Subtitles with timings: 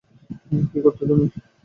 [0.71, 1.25] কী করতে তুমি।